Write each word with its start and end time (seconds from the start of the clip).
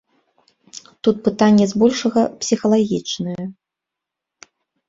Тут 1.07 1.15
пытанне 1.27 1.67
збольшага 1.73 2.21
псіхалагічнае. 2.41 3.43